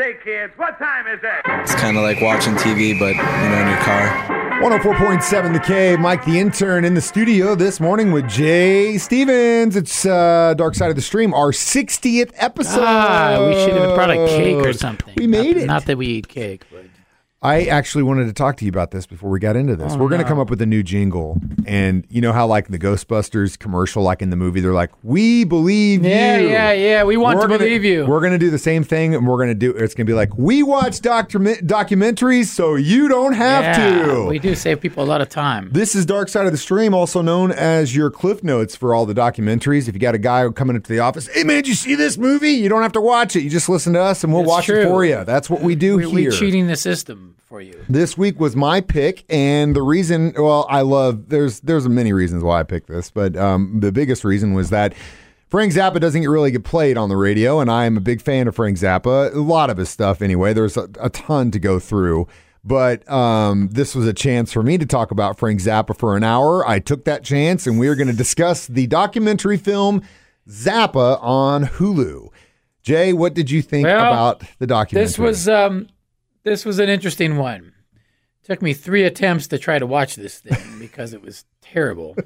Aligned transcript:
Say, 0.00 0.16
kids, 0.24 0.54
what 0.56 0.78
time 0.78 1.06
is 1.08 1.20
it? 1.22 1.42
It's 1.60 1.74
kind 1.74 1.98
of 1.98 2.02
like 2.02 2.22
watching 2.22 2.54
TV, 2.54 2.98
but 2.98 3.10
you 3.10 3.48
know, 3.50 3.58
in 3.60 3.68
your 3.68 3.76
car. 3.80 4.08
104.7 4.62 5.52
The 5.52 5.60
Cave, 5.60 6.00
Mike 6.00 6.24
the 6.24 6.38
intern 6.40 6.86
in 6.86 6.94
the 6.94 7.02
studio 7.02 7.54
this 7.54 7.80
morning 7.80 8.10
with 8.10 8.26
Jay 8.26 8.96
Stevens. 8.96 9.76
It's 9.76 10.06
uh, 10.06 10.54
Dark 10.56 10.74
Side 10.74 10.88
of 10.88 10.96
the 10.96 11.02
Stream, 11.02 11.34
our 11.34 11.50
60th 11.52 12.30
episode. 12.36 12.80
Ah, 12.82 13.46
we 13.46 13.52
should 13.62 13.74
have 13.74 13.94
brought 13.94 14.08
a 14.08 14.26
cake 14.26 14.64
or 14.64 14.72
something. 14.72 15.12
We 15.18 15.26
made 15.26 15.56
Not- 15.56 15.62
it. 15.62 15.66
Not 15.66 15.84
that 15.84 15.98
we 15.98 16.06
eat 16.06 16.28
cake, 16.28 16.64
but 16.72 16.86
I 17.42 17.62
actually 17.64 18.02
wanted 18.02 18.26
to 18.26 18.34
talk 18.34 18.58
to 18.58 18.66
you 18.66 18.68
about 18.68 18.90
this 18.90 19.06
before 19.06 19.30
we 19.30 19.40
got 19.40 19.56
into 19.56 19.74
this. 19.74 19.94
Oh, 19.94 19.96
We're 19.96 20.10
going 20.10 20.18
to 20.18 20.24
no. 20.24 20.28
come 20.28 20.38
up 20.38 20.50
with 20.50 20.60
a 20.60 20.66
new 20.66 20.82
jingle. 20.82 21.40
And 21.64 22.04
you 22.10 22.20
know 22.20 22.34
how, 22.34 22.46
like, 22.46 22.68
the 22.68 22.78
Ghostbusters 22.78 23.58
commercial, 23.58 24.02
like 24.02 24.20
in 24.20 24.28
the 24.28 24.36
movie, 24.36 24.60
they're 24.60 24.74
like, 24.74 24.90
We 25.02 25.44
believe 25.44 26.04
yeah, 26.04 26.36
you. 26.38 26.48
yeah, 26.48 26.72
yeah. 26.72 26.90
Yeah. 26.90 27.04
We 27.04 27.16
want 27.16 27.36
We're 27.36 27.44
to 27.44 27.48
gonna- 27.48 27.58
believe 27.60 27.82
you. 27.82 28.04
We're 28.04 28.20
going 28.20 28.32
to 28.34 28.38
do 28.38 28.50
the 28.50 28.58
same 28.58 28.84
thing, 28.84 29.14
and 29.14 29.26
we're 29.26 29.38
going 29.38 29.48
to 29.48 29.54
do 29.54 29.70
it's 29.70 29.94
going 29.94 30.06
to 30.06 30.10
be 30.10 30.14
like, 30.14 30.36
We 30.36 30.62
watch 30.62 31.00
document- 31.00 31.66
documentaries 31.66 32.46
so 32.48 32.74
you 32.74 33.08
don't 33.08 33.32
have 33.32 33.62
yeah, 33.64 34.04
to. 34.04 34.26
We 34.26 34.38
do 34.38 34.54
save 34.54 34.82
people 34.82 35.02
a 35.02 35.06
lot 35.08 35.22
of 35.22 35.30
time. 35.30 35.70
This 35.72 35.94
is 35.94 36.04
Dark 36.04 36.28
Side 36.28 36.44
of 36.44 36.52
the 36.52 36.58
Stream, 36.58 36.92
also 36.92 37.22
known 37.22 37.52
as 37.52 37.96
your 37.96 38.10
cliff 38.10 38.44
notes 38.44 38.76
for 38.76 38.94
all 38.94 39.06
the 39.06 39.14
documentaries. 39.14 39.88
If 39.88 39.94
you 39.94 40.00
got 40.00 40.14
a 40.14 40.18
guy 40.18 40.46
coming 40.50 40.76
into 40.76 40.92
the 40.92 40.98
office, 40.98 41.26
hey 41.28 41.44
man, 41.44 41.56
did 41.56 41.68
you 41.68 41.74
see 41.74 41.94
this 41.94 42.18
movie? 42.18 42.50
You 42.50 42.68
don't 42.68 42.82
have 42.82 42.92
to 42.92 43.00
watch 43.00 43.34
it. 43.34 43.40
You 43.44 43.48
just 43.48 43.70
listen 43.70 43.94
to 43.94 44.00
us 44.02 44.24
and 44.24 44.30
we'll 44.30 44.42
It's 44.42 44.48
watch 44.50 44.68
it 44.68 44.72
true. 44.72 44.84
for 44.84 45.06
you. 45.06 45.24
That's 45.24 45.48
what 45.48 45.62
we 45.62 45.74
do 45.74 45.96
We, 45.96 46.04
here. 46.04 46.30
we're 46.30 46.36
cheating 46.36 46.66
the 46.66 46.76
system 46.76 47.28
for 47.38 47.60
you. 47.60 47.84
This 47.88 48.16
week 48.16 48.40
was 48.40 48.56
my 48.56 48.80
pick, 48.80 49.24
and 49.28 49.74
the 49.74 49.82
reason, 49.82 50.32
well, 50.36 50.66
I 50.68 50.82
love. 50.82 51.28
There's 51.28 51.60
there's 51.60 51.88
many 51.88 52.12
reasons 52.12 52.42
why 52.42 52.60
I 52.60 52.62
picked 52.62 52.88
this, 52.88 53.10
but 53.10 53.36
um, 53.36 53.80
the 53.80 53.92
biggest 53.92 54.24
reason 54.24 54.54
was 54.54 54.70
that 54.70 54.94
Frank 55.48 55.72
Zappa 55.72 56.00
doesn't 56.00 56.20
get 56.20 56.28
really 56.28 56.50
get 56.50 56.64
played 56.64 56.96
on 56.96 57.08
the 57.08 57.16
radio, 57.16 57.60
and 57.60 57.70
I 57.70 57.84
am 57.84 57.96
a 57.96 58.00
big 58.00 58.20
fan 58.22 58.46
of 58.46 58.54
Frank 58.54 58.78
Zappa. 58.78 59.34
A 59.34 59.38
lot 59.40 59.70
of 59.70 59.78
his 59.78 59.88
stuff, 59.88 60.22
anyway. 60.22 60.52
There's 60.52 60.76
a, 60.76 60.88
a 61.00 61.10
ton 61.10 61.50
to 61.50 61.58
go 61.58 61.78
through. 61.78 62.28
But 62.62 63.10
um, 63.10 63.68
this 63.72 63.94
was 63.94 64.06
a 64.06 64.12
chance 64.12 64.52
for 64.52 64.62
me 64.62 64.76
to 64.76 64.84
talk 64.84 65.10
about 65.10 65.38
Frank 65.38 65.60
Zappa 65.60 65.96
for 65.96 66.16
an 66.16 66.22
hour. 66.22 66.66
I 66.68 66.78
took 66.78 67.04
that 67.06 67.24
chance, 67.24 67.66
and 67.66 67.78
we 67.78 67.88
are 67.88 67.94
going 67.94 68.08
to 68.08 68.16
discuss 68.16 68.66
the 68.66 68.86
documentary 68.86 69.56
film 69.56 70.02
Zappa 70.48 71.18
on 71.22 71.64
Hulu. 71.64 72.28
Jay, 72.82 73.12
what 73.12 73.34
did 73.34 73.50
you 73.50 73.62
think 73.62 73.86
Well, 73.86 73.98
about 73.98 74.42
the 74.58 74.66
documentary? 74.66 75.06
This 75.06 75.18
was 75.18 75.48
um, 75.48 75.88
this 76.42 76.64
was 76.64 76.78
an 76.78 76.88
interesting 76.88 77.36
one. 77.36 77.72
Took 78.42 78.62
me 78.62 78.72
three 78.72 79.04
attempts 79.04 79.46
to 79.48 79.58
try 79.58 79.78
to 79.78 79.86
watch 79.86 80.16
this 80.16 80.38
thing 80.40 80.78
because 80.80 81.12
it 81.12 81.22
was 81.22 81.44
terrible, 81.60 82.16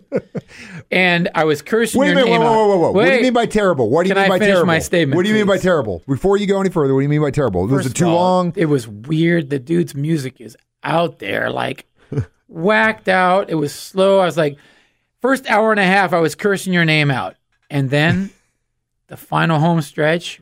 and 0.91 1.29
I 1.35 1.45
was 1.45 1.61
cursing 1.61 2.01
Wait 2.01 2.07
a 2.07 2.11
your 2.13 2.25
minute, 2.25 2.31
whoa, 2.31 2.39
name 2.39 2.47
whoa, 2.47 2.63
out. 2.63 2.69
whoa, 2.69 2.77
whoa. 2.79 2.91
What 2.93 3.05
do 3.07 3.15
you 3.17 3.23
mean 3.23 3.33
by 3.33 3.47
terrible? 3.47 3.91
What 3.91 4.05
do 4.05 4.09
you 4.11 4.15
mean 4.15 4.29
by 4.29 4.39
terrible? 4.39 4.67
my 4.67 4.79
statement, 4.79 5.17
What 5.17 5.25
do 5.25 5.29
you 5.29 5.35
mean 5.35 5.47
by 5.47 5.59
terrible? 5.59 6.03
Before 6.07 6.37
you 6.37 6.47
go 6.47 6.61
any 6.61 6.71
further, 6.71 6.95
what 6.95 7.01
do 7.01 7.03
you 7.03 7.09
mean 7.11 7.21
by 7.21 7.31
terrible? 7.31 7.67
Was 7.67 7.85
it 7.87 7.95
too 7.95 8.07
long? 8.07 8.53
It 8.57 8.67
was 8.67 8.87
weird. 8.89 9.51
The 9.51 9.59
dude's 9.59 9.95
music 9.95 10.41
is 10.41 10.57
out 10.85 11.19
there, 11.19 11.51
like 11.51 11.85
whacked 12.49 13.09
out. 13.09 13.51
It 13.51 13.57
was 13.57 13.75
slow. 13.75 14.21
I 14.21 14.25
was 14.25 14.37
like, 14.37 14.57
first 15.21 15.51
hour 15.51 15.73
and 15.73 15.81
a 15.81 15.85
half, 15.85 16.13
I 16.13 16.21
was 16.21 16.35
cursing 16.37 16.73
your 16.73 16.85
name 16.85 17.11
out, 17.11 17.35
and 17.69 17.91
then 17.91 18.31
the 19.09 19.17
final 19.17 19.59
home 19.59 19.83
stretch, 19.83 20.41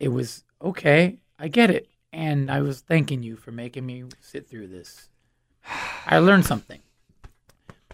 it 0.00 0.08
was 0.08 0.42
okay. 0.62 1.18
I 1.38 1.48
get 1.48 1.70
it, 1.70 1.88
and 2.14 2.50
I 2.50 2.60
was 2.62 2.80
thanking 2.80 3.22
you 3.22 3.36
for 3.36 3.50
making 3.52 3.84
me 3.84 4.04
sit 4.20 4.48
through 4.48 4.68
this. 4.68 5.08
I 6.06 6.18
learned 6.18 6.46
something. 6.46 6.80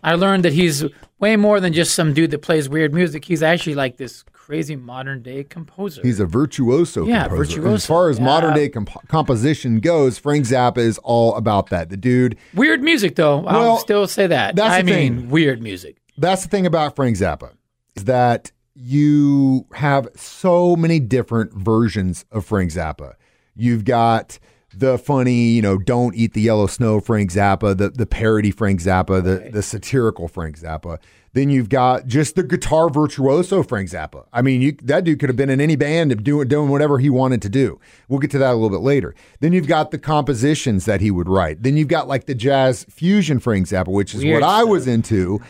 I 0.03 0.15
learned 0.15 0.45
that 0.45 0.53
he's 0.55 0.85
way 1.19 1.37
more 1.37 1.61
than 1.61 1.73
just 1.73 1.95
some 1.95 2.15
dude 2.15 2.31
that 2.31 2.41
plays 2.41 2.69
weird 2.69 2.95
music. 2.95 3.25
He's 3.25 3.43
actually 3.43 3.75
like 3.75 3.97
this 3.99 4.23
crazy 4.33 4.75
modern 4.75 5.23
day 5.23 5.45
composer. 5.45 6.01
He's 6.03 6.19
a 6.21 6.27
virtuoso 6.27 7.05
Yeah, 7.07 7.29
composer. 7.29 7.45
virtuoso. 7.61 7.75
As 7.75 7.87
far 7.87 8.09
as 8.09 8.19
Yeah. 8.19 8.25
modern 8.25 8.55
day 8.55 8.69
comp- 8.71 9.09
composition 9.09 9.79
goes, 9.81 10.19
Frank 10.19 10.47
Zappa 10.47 10.79
is 10.79 10.99
all 10.99 11.35
about 11.37 11.69
that. 11.71 11.91
The 11.91 11.97
dude, 11.99 12.37
Weird 12.55 12.83
music, 12.83 13.15
though. 13.17 13.39
Well, 13.41 13.49
I'll 13.73 13.77
still 13.79 14.07
say 14.07 14.27
that. 14.27 14.57
that's 14.57 14.75
I 14.75 14.83
the 14.83 14.91
mean, 14.91 15.17
thing. 15.21 15.31
weird 15.31 15.63
music. 15.63 15.99
that's 16.17 16.43
the 16.43 16.49
thing 16.49 16.67
about 16.67 16.97
Frank 16.97 17.17
Zappa, 17.19 17.51
is 17.95 18.05
that 18.05 18.51
you 18.75 19.67
have 19.75 20.09
so 20.17 20.75
many 20.77 20.99
different 20.99 21.53
versions 21.53 22.25
of 22.33 22.47
Frank 22.47 22.71
Zappa. 22.73 23.15
You've 23.55 23.85
got 23.85 24.39
the 24.73 24.99
funny, 24.99 25.51
you 25.51 25.63
know, 25.63 25.79
don't 25.79 26.15
eat 26.15 26.33
the 26.33 26.41
yellow 26.41 26.67
snow 26.67 27.01
Frank 27.01 27.33
Zappa, 27.33 27.77
the 27.77 27.91
the 27.91 28.07
parody 28.07 28.51
Frank 28.51 28.81
Zappa, 28.81 29.23
the 29.23 29.51
the 29.51 29.63
satirical 29.63 30.29
Frank 30.29 30.59
Zappa. 30.59 30.99
Then 31.33 31.49
you've 31.49 31.69
got 31.69 32.07
just 32.07 32.35
the 32.35 32.43
guitar 32.43 32.91
virtuoso 32.91 33.63
Frank 33.63 33.89
Zappa. 33.89 34.27
I 34.33 34.43
mean, 34.43 34.63
you, 34.63 34.73
that 34.83 35.05
dude 35.05 35.21
could 35.21 35.29
have 35.29 35.37
been 35.37 35.51
in 35.51 35.61
any 35.61 35.77
band 35.77 36.25
doing 36.25 36.49
doing 36.49 36.69
whatever 36.69 36.99
he 36.99 37.09
wanted 37.09 37.41
to 37.43 37.49
do. 37.49 37.81
We'll 38.09 38.19
get 38.19 38.31
to 38.33 38.39
that 38.39 38.51
a 38.51 38.55
little 38.55 38.71
bit 38.71 38.81
later. 38.81 39.15
Then 39.41 39.53
you've 39.53 39.69
got 39.69 39.91
the 39.93 39.99
compositions 39.99 40.87
that 40.87 41.01
he 41.01 41.11
would 41.11 41.29
write. 41.29 41.63
Then 41.63 41.77
you've 41.77 41.89
got 41.89 42.09
like 42.09 42.27
the 42.27 42.35
jazz 42.35 42.85
fusion 42.85 43.39
Frank 43.39 43.69
Zappa, 43.69 43.89
which 43.89 44.15
is 44.15 44.25
Weird 44.25 44.43
what 44.43 44.49
I 44.49 44.65
was 44.65 44.87
into. 44.87 45.41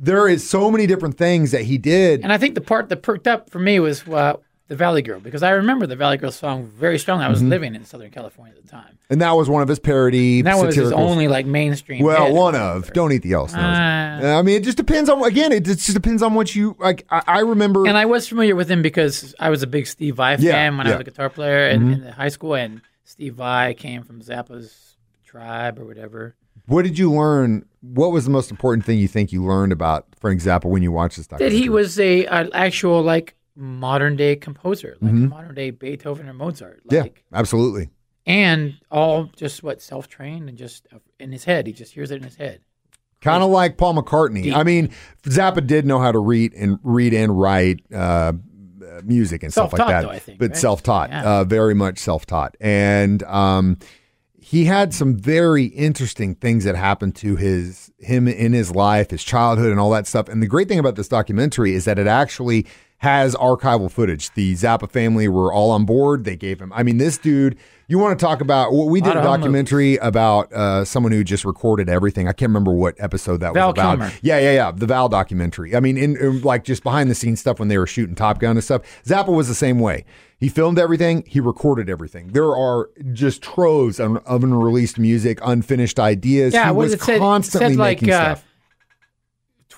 There 0.00 0.28
is 0.28 0.48
so 0.48 0.70
many 0.70 0.86
different 0.86 1.18
things 1.18 1.50
that 1.50 1.62
he 1.62 1.76
did. 1.76 2.22
And 2.22 2.32
I 2.32 2.38
think 2.38 2.54
the 2.54 2.60
part 2.60 2.88
that 2.88 3.02
perked 3.02 3.26
up 3.26 3.50
for 3.50 3.58
me 3.58 3.80
was 3.80 4.06
uh, 4.06 4.36
the 4.68 4.76
Valley 4.76 5.02
Girl 5.02 5.18
because 5.18 5.42
I 5.42 5.50
remember 5.50 5.86
the 5.86 5.96
Valley 5.96 6.16
Girl 6.18 6.30
song 6.30 6.66
very 6.66 6.98
strongly. 6.98 7.24
I 7.24 7.28
was 7.28 7.40
Mm-hmm. 7.40 7.48
living 7.48 7.74
in 7.74 7.84
Southern 7.84 8.10
California 8.10 8.54
at 8.56 8.62
the 8.62 8.68
time. 8.68 8.98
And 9.10 9.20
that 9.22 9.32
was 9.32 9.48
one 9.48 9.62
of 9.62 9.68
his 9.68 9.78
parody 9.78 10.40
And 10.40 10.46
that 10.46 10.58
was 10.58 10.74
his 10.76 10.92
only 10.92 11.26
like 11.28 11.46
mainstream. 11.46 12.04
Well, 12.04 12.32
one 12.34 12.54
of. 12.54 12.92
Don't 12.92 13.10
eat 13.12 13.22
the 13.22 13.30
yellow 13.30 13.46
snows. 13.46 13.62
Ah. 13.64 14.38
I 14.38 14.42
mean, 14.42 14.56
it 14.56 14.64
just 14.64 14.76
depends 14.76 15.08
on 15.08 15.24
again. 15.24 15.52
It 15.52 15.64
just 15.64 15.92
depends 15.94 16.22
on 16.22 16.34
what 16.34 16.54
you 16.54 16.76
like. 16.78 17.06
I, 17.10 17.22
I 17.26 17.40
remember. 17.40 17.86
And 17.86 17.96
I 17.96 18.04
was 18.04 18.28
familiar 18.28 18.54
with 18.54 18.70
him 18.70 18.82
because 18.82 19.34
I 19.40 19.48
was 19.50 19.62
a 19.62 19.66
big 19.66 19.86
Steve 19.86 20.16
Vai 20.16 20.36
fan 20.36 20.44
Yeah, 20.44 20.68
when 20.68 20.78
yeah. 20.78 20.82
Mm-hmm. 20.82 20.88
I 20.88 20.90
was 20.96 21.00
a 21.00 21.04
guitar 21.04 21.30
player 21.30 21.68
in, 21.68 21.92
in 21.92 22.02
high 22.12 22.28
school, 22.28 22.54
and 22.54 22.82
Steve 23.04 23.34
Vai 23.34 23.74
came 23.74 24.02
from 24.02 24.20
Zappa's 24.20 24.96
tribe 25.24 25.78
or 25.78 25.84
whatever. 25.86 26.34
what 26.66 26.82
did 26.82 26.98
you 26.98 27.10
learn? 27.12 27.64
What 27.80 28.12
was 28.12 28.24
the 28.24 28.30
most 28.30 28.50
important 28.50 28.84
thing 28.84 28.98
you 28.98 29.08
think 29.08 29.32
you 29.32 29.44
learned 29.44 29.72
about 29.72 30.06
Frank 30.20 30.40
Zappa 30.42 30.64
when 30.66 30.82
you 30.82 30.90
watched 30.92 31.16
this 31.16 31.26
That 31.28 31.52
he 31.52 31.68
was 31.68 31.98
a 32.00 32.26
an 32.26 32.50
actual 32.52 33.02
like 33.02 33.34
modern 33.60 34.14
day 34.16 34.36
composer, 34.36 34.96
like 35.00 35.12
Mhm. 35.12 35.28
modern 35.28 35.54
day 35.54 35.70
Beethoven 35.70 36.28
or 36.28 36.32
Mozart. 36.32 36.80
Yeah, 36.90 37.02
Like, 37.02 37.24
absolutely. 37.32 37.90
and 38.24 38.74
all 38.90 39.30
just 39.36 39.62
what 39.62 39.82
self 39.82 40.08
trained 40.08 40.48
and 40.48 40.56
just 40.56 40.86
in 41.18 41.32
his 41.32 41.44
head. 41.44 41.66
He 41.66 41.72
just 41.72 41.92
hears 41.92 42.10
it 42.10 42.16
in 42.16 42.22
his 42.22 42.36
head. 42.36 42.60
Kind 43.20 43.42
of 43.42 43.50
like 43.50 43.76
Paul 43.76 43.94
McCartney. 43.94 44.44
Deep. 44.44 44.54
I 44.56 44.62
mean, 44.62 44.90
Zappa 45.24 45.66
did 45.66 45.84
know 45.84 45.98
how 45.98 46.12
to 46.12 46.20
read 46.20 46.54
and 46.54 46.78
read 46.84 47.12
and 47.12 47.36
write 47.38 47.80
uh, 47.92 48.34
music 49.04 49.42
and 49.42 49.50
stuff 49.52 49.72
like 49.72 49.86
that. 49.88 50.02
though, 50.02 50.10
I 50.10 50.18
think, 50.20 50.38
but 50.38 50.50
right? 50.50 50.56
self-taught, 50.56 51.10
Yeah. 51.10 51.24
uh, 51.40 51.44
very 51.44 51.74
much 51.74 51.98
self-taught, 51.98 52.56
and 52.60 53.22
um, 53.24 53.76
he 54.40 54.64
had 54.66 54.94
some 54.94 55.16
very 55.16 55.64
interesting 55.64 56.34
things 56.36 56.64
that 56.64 56.74
happened 56.76 57.14
to 57.16 57.34
his 57.36 57.90
him 57.98 58.28
in 58.28 58.52
his 58.52 58.74
life, 58.74 59.10
his 59.10 59.24
childhood, 59.24 59.70
and 59.72 59.80
all 59.80 59.90
that 59.90 60.06
stuff. 60.06 60.28
And 60.28 60.40
the 60.42 60.46
great 60.46 60.68
thing 60.68 60.78
about 60.78 60.94
this 60.94 61.08
documentary 61.08 61.74
is 61.74 61.84
that 61.86 61.98
it 61.98 62.06
actually 62.06 62.66
has 62.98 63.34
archival 63.36 63.90
footage. 63.90 64.32
The 64.32 64.54
Zappa 64.54 64.90
family 64.90 65.28
were 65.28 65.52
all 65.52 65.70
on 65.70 65.84
board. 65.84 66.24
They 66.24 66.36
gave 66.36 66.60
him. 66.60 66.72
I 66.72 66.82
mean, 66.82 66.98
this 66.98 67.18
dude. 67.18 67.56
You 67.90 67.98
want 67.98 68.18
to 68.18 68.22
talk 68.22 68.42
about? 68.42 68.72
Well, 68.72 68.86
we 68.86 69.00
did 69.00 69.16
a 69.16 69.22
documentary 69.22 69.96
about 69.96 70.52
uh, 70.52 70.84
someone 70.84 71.10
who 71.10 71.24
just 71.24 71.46
recorded 71.46 71.88
everything. 71.88 72.28
I 72.28 72.32
can't 72.32 72.50
remember 72.50 72.72
what 72.72 72.94
episode 72.98 73.38
that 73.38 73.54
Val 73.54 73.68
was 73.68 73.78
about. 73.78 73.98
Kilmer. 73.98 74.12
Yeah, 74.20 74.38
yeah, 74.40 74.52
yeah. 74.52 74.72
The 74.72 74.84
Val 74.84 75.08
documentary. 75.08 75.74
I 75.74 75.80
mean, 75.80 75.96
in, 75.96 76.14
in 76.18 76.42
like 76.42 76.64
just 76.64 76.82
behind 76.82 77.10
the 77.10 77.14
scenes 77.14 77.40
stuff 77.40 77.58
when 77.58 77.68
they 77.68 77.78
were 77.78 77.86
shooting 77.86 78.14
Top 78.14 78.40
Gun 78.40 78.56
and 78.58 78.64
stuff. 78.64 78.82
Zappa 79.04 79.28
was 79.28 79.48
the 79.48 79.54
same 79.54 79.78
way. 79.78 80.04
He 80.38 80.50
filmed 80.50 80.78
everything. 80.78 81.24
He 81.26 81.40
recorded 81.40 81.88
everything. 81.88 82.28
There 82.28 82.54
are 82.54 82.90
just 83.14 83.40
troves 83.42 83.98
of, 83.98 84.18
of 84.18 84.44
unreleased 84.44 84.98
music, 84.98 85.38
unfinished 85.42 85.98
ideas. 85.98 86.52
Yeah, 86.52 86.66
he 86.66 86.72
was 86.72 86.92
it 86.92 87.00
say? 87.00 87.18
Constantly 87.18 87.70
said 87.70 87.78
like 87.78 88.02
making 88.02 88.12
uh, 88.12 88.34
stuff. 88.34 88.44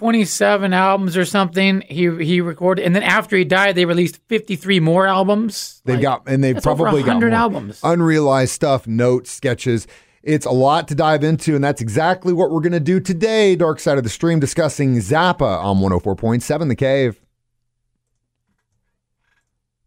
Twenty 0.01 0.25
seven 0.25 0.73
albums 0.73 1.15
or 1.17 1.27
something. 1.27 1.83
He 1.83 2.09
he 2.25 2.41
recorded, 2.41 2.85
and 2.87 2.97
then 2.97 3.03
after 3.03 3.37
he 3.37 3.45
died, 3.45 3.75
they 3.75 3.85
released 3.85 4.19
fifty 4.29 4.57
three 4.57 4.81
more 4.81 5.07
albums. 5.07 5.83
They've 5.85 5.97
Like, 5.97 6.03
got 6.03 6.23
and 6.27 6.43
they've 6.43 6.63
probably 6.63 7.03
got 7.03 7.17
100 7.21 7.31
more 7.31 7.39
albums. 7.39 7.81
unrealized 7.83 8.53
stuff, 8.53 8.87
notes, 8.87 9.31
sketches. 9.31 9.87
It's 10.23 10.47
a 10.47 10.51
lot 10.51 10.89
to 10.89 10.95
dive 10.95 11.23
into, 11.23 11.55
and 11.55 11.63
that's 11.63 11.81
exactly 11.83 12.33
what 12.33 12.51
we're 12.51 12.61
going 12.61 12.73
to 12.73 12.81
do 12.81 12.99
today. 13.01 13.57
Dark 13.57 13.79
Side 13.81 13.99
of 13.99 14.05
the 14.05 14.11
Stream, 14.11 14.41
discussing 14.41 14.97
Zappa 14.97 15.63
on 15.63 15.79
104.7 15.79 16.69
The 16.69 16.77
Cave. 16.77 17.21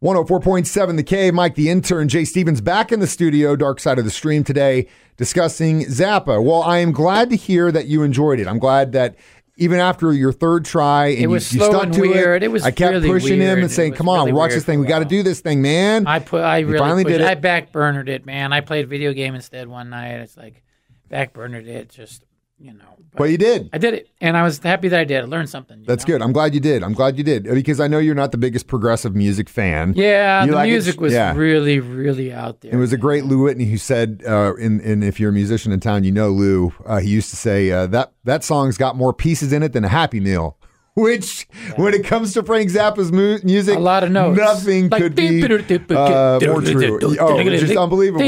104.7 0.04 0.98
The 0.98 1.04
Cave. 1.04 1.34
Mike 1.34 1.56
the 1.56 1.70
intern, 1.70 2.08
Jay 2.08 2.26
Stevens, 2.26 2.62
back 2.62 2.92
in 2.92 3.00
the 3.00 3.08
studio, 3.08 3.56
Dark 3.56 3.80
Side 3.80 4.00
of 4.00 4.06
the 4.06 4.12
Stream 4.12 4.44
today, 4.44 4.88
discussing 5.18 5.82
Zappa. 5.86 6.44
Well, 6.44 6.62
I 6.64 6.80
am 6.80 6.92
glad 6.92 7.30
to 7.30 7.36
hear 7.36 7.72
that 7.72 7.86
you 7.88 8.04
enjoyed 8.04 8.40
it. 8.40 8.48
I'm 8.48 8.60
glad 8.60 8.92
that 8.92 9.16
even 9.56 9.80
after 9.80 10.12
your 10.14 10.32
third 10.34 10.66
try 10.66 11.08
and 11.08 11.20
It 11.24 11.28
was 11.28 11.54
you, 11.54 11.60
you 11.60 11.66
slow 11.66 11.72
stuck 11.74 11.84
and 11.86 11.94
to 11.94 12.02
weird. 12.02 12.44
it, 12.44 12.48
It 12.48 12.50
was 12.50 12.64
I 12.64 12.72
kept 12.72 12.94
really 12.94 13.10
pushing 13.10 13.40
him 13.40 13.60
and 13.60 13.72
saying, 13.72 13.94
"Come 13.94 14.10
on, 14.10 14.20
really 14.26 14.34
watch 14.34 14.52
this 14.52 14.64
thing. 14.64 14.80
We 14.80 14.88
got 14.88 15.00
to 15.00 15.06
do 15.06 15.22
this 15.24 15.42
thing, 15.42 15.62
man." 15.62 16.08
I 16.08 16.20
put 16.20 16.42
I 16.42 16.60
really 16.60 16.80
finally 16.80 17.04
did 17.04 17.22
it. 17.22 17.28
I 17.28 17.36
backburnered 17.36 18.08
it, 18.10 18.26
man. 18.26 18.52
I 18.54 18.62
played 18.62 18.90
video 18.90 19.14
game 19.14 19.36
instead 19.36 19.68
one 19.68 19.90
night. 19.90 20.16
It's 20.16 20.36
like 20.38 20.64
backburnered 21.12 21.68
it. 21.68 21.90
Just 21.90 22.24
you 22.64 22.74
know. 22.74 22.86
But 23.16 23.26
you 23.26 23.38
did. 23.38 23.70
I 23.72 23.78
did 23.78 23.94
it, 23.94 24.10
and 24.22 24.36
I 24.36 24.42
was 24.42 24.58
happy 24.58 24.88
that 24.88 25.00
I 25.00 25.04
did. 25.04 25.22
I 25.22 25.26
learned 25.26 25.48
something. 25.48 25.84
That's 25.86 26.04
know? 26.08 26.14
good. 26.16 26.22
I'm 26.24 26.32
glad 26.34 26.56
you 26.56 26.60
did. 26.60 26.82
I'm 26.82 26.94
glad 26.94 27.16
you 27.16 27.24
did 27.24 27.44
because 27.44 27.80
I 27.80 27.88
know 27.88 28.00
you're 28.00 28.16
not 28.16 28.32
the 28.32 28.40
biggest 28.40 28.66
progressive 28.66 29.16
music 29.16 29.50
fan. 29.50 29.94
Yeah, 29.96 30.44
You 30.46 30.50
the 30.52 30.56
like 30.56 30.68
it? 30.68 30.72
music 30.72 31.00
was 31.00 31.14
Yeah. 31.14 31.36
really, 31.36 31.80
really 31.80 32.34
out 32.34 32.62
there. 32.62 32.72
It 32.74 32.78
was 32.78 32.92
a 32.92 32.98
great 32.98 33.26
Lou 33.26 33.44
Whitney 33.44 33.66
who 33.66 33.78
said, 33.78 34.24
uh, 34.28 34.56
in, 34.56 34.80
in 34.82 35.04
if 35.04 35.20
you're 35.20 35.30
a 35.30 35.34
musician 35.34 35.72
in 35.72 35.80
town, 35.80 36.04
you 36.06 36.12
know 36.12 36.30
Lou. 36.30 36.74
Uh, 36.88 36.98
he 37.02 37.10
used 37.10 37.30
to 37.30 37.36
say 37.36 37.70
uh, 37.70 37.86
that 37.88 38.14
that 38.24 38.44
song's 38.44 38.78
got 38.80 38.96
more 38.96 39.14
pieces 39.14 39.54
in 39.54 39.62
it 39.62 39.74
than 39.74 39.84
a 39.86 39.90
Happy 39.90 40.20
Meal. 40.20 40.58
Which, 40.96 41.48
when 41.76 41.96
it 41.96 42.04
comes 42.04 42.34
to 42.34 42.44
Frank 42.44 42.70
Zappa's 42.70 43.12
mu- 43.12 43.40
music, 43.44 43.78
A 43.78 43.80
lot 43.80 44.04
of 44.04 44.12
notes. 44.12 44.38
nothing 44.38 44.90
Like, 44.90 45.02
could 45.02 45.16
be 45.16 45.42
uh, 45.44 46.40
more 46.44 46.62
true. 46.62 47.00
Oh, 47.20 47.40
it's 47.40 47.62
just 47.64 47.76
unbelievable. 47.76 48.24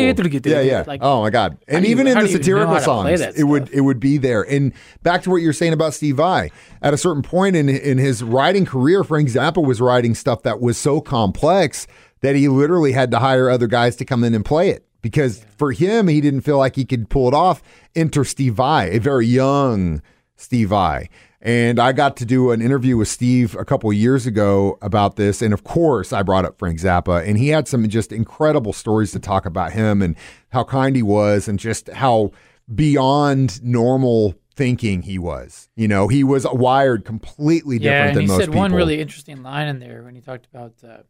Yeah, 0.51 0.61
yeah. 0.61 0.83
Like, 0.87 1.01
oh 1.03 1.21
my 1.21 1.29
god! 1.29 1.59
And 1.67 1.83
do 1.83 1.89
you- 1.89 1.91
even 1.95 2.07
in 2.07 2.15
the 2.17 2.21
do 2.21 2.27
you 2.31 2.33
know 2.33 2.39
satirical 2.41 2.73
how 2.73 2.79
to 2.79 2.85
play 3.03 3.17
songs, 3.17 3.19
that 3.19 3.37
it 3.37 3.43
would 3.43 3.69
it 3.71 3.81
would 3.81 3.99
be 3.99 4.17
there. 4.17 4.41
And 4.41 4.73
back 5.03 5.21
to 5.23 5.29
what 5.29 5.43
you're 5.43 5.53
saying 5.53 5.73
about 5.73 5.93
Steve 5.93 6.15
Vai. 6.15 6.49
At 6.81 6.91
a 6.95 6.97
certain 6.97 7.21
point 7.21 7.55
in 7.55 7.69
in 7.69 7.99
his 7.99 8.23
writing 8.23 8.65
career, 8.65 9.03
Frank 9.03 9.29
Zappa 9.29 9.63
was 9.63 9.79
writing 9.79 10.15
stuff 10.15 10.41
that 10.41 10.59
was 10.59 10.75
so 10.77 11.01
complex 11.01 11.85
that 12.21 12.35
he 12.35 12.47
literally 12.47 12.93
had 12.93 13.11
to 13.11 13.19
hire 13.19 13.47
other 13.47 13.67
guys 13.67 13.95
to 13.97 14.05
come 14.05 14.23
in 14.23 14.33
and 14.33 14.43
play 14.43 14.69
it 14.71 14.87
because 15.03 15.45
for 15.55 15.71
him, 15.71 16.07
he 16.07 16.19
didn't 16.19 16.41
feel 16.41 16.57
like 16.57 16.75
he 16.75 16.83
could 16.85 17.09
pull 17.11 17.27
it 17.27 17.35
off. 17.35 17.61
Enter 17.95 18.23
Steve 18.23 18.55
Vai, 18.55 18.85
a 18.87 18.97
very 18.99 19.27
young 19.27 20.01
Steve 20.35 20.69
Vai. 20.69 21.09
And 21.45 21.79
I 21.79 21.91
got 21.91 22.17
to 22.17 22.25
do 22.25 22.49
an 22.49 22.59
interview 22.59 22.97
with 22.97 23.07
Steve 23.07 23.55
a 23.55 23.63
couple 23.63 23.91
of 23.91 23.95
years 23.95 24.25
ago 24.25 24.79
about 24.81 25.15
this. 25.15 25.43
And 25.43 25.53
of 25.53 25.63
course, 25.63 26.11
I 26.11 26.23
brought 26.23 26.43
up 26.43 26.57
Frank 26.57 26.79
Zappa, 26.79 27.23
and 27.23 27.37
he 27.37 27.49
had 27.49 27.67
some 27.67 27.87
just 27.87 28.11
incredible 28.11 28.73
stories 28.73 29.11
to 29.11 29.19
talk 29.19 29.45
about 29.45 29.71
him 29.71 30.01
and 30.01 30.15
how 30.49 30.63
kind 30.63 30.95
he 30.95 31.03
was, 31.03 31.47
and 31.47 31.59
just 31.59 31.87
how 31.89 32.31
beyond 32.73 33.63
normal 33.63 34.33
thinking 34.55 35.03
he 35.03 35.19
was. 35.19 35.69
You 35.75 35.87
know, 35.87 36.07
he 36.07 36.23
was 36.23 36.47
wired 36.51 37.05
completely 37.05 37.77
different 37.77 37.95
yeah, 37.95 38.07
and 38.07 38.15
than 38.15 38.21
he 38.23 38.27
most 38.27 38.39
said 38.39 38.45
people. 38.47 38.61
one 38.61 38.73
really 38.73 38.99
interesting 38.99 39.43
line 39.43 39.67
in 39.67 39.77
there 39.77 40.01
when 40.01 40.15
he 40.15 40.21
talked 40.21 40.47
about 40.47 40.73
uh, 40.83 41.03